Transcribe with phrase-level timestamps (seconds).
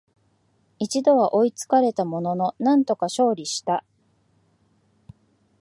[0.79, 3.85] 一度は追いつかれたものの、なんとか勝利した